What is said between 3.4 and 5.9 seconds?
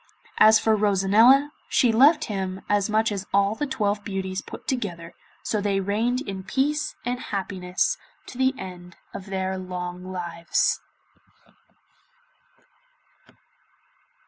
the twelve beauties put together, so they